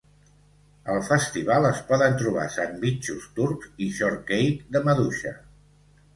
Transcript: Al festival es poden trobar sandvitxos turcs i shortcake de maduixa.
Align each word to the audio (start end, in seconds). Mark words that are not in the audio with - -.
Al 0.93 1.01
festival 1.09 1.67
es 1.69 1.81
poden 1.89 2.17
trobar 2.21 2.47
sandvitxos 2.57 3.29
turcs 3.37 3.69
i 3.89 3.93
shortcake 4.01 4.75
de 4.79 4.85
maduixa. 4.91 5.37